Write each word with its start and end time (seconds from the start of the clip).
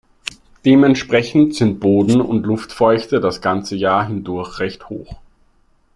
Dementsprechend 0.65 1.53
sind 1.53 1.79
Boden- 1.79 2.21
und 2.21 2.43
Luftfeuchte 2.47 3.19
das 3.19 3.39
ganze 3.39 3.75
Jahr 3.75 4.07
hindurch 4.07 4.57
recht 4.57 4.89
hoch. 4.89 5.17